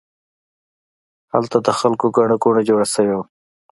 هلته 1.33 1.57
د 1.65 1.69
خلکو 1.79 2.05
ګڼه 2.17 2.35
ګوڼه 2.43 2.61
جوړه 2.69 2.87
شوې 2.93 3.13
وه. 3.17 3.25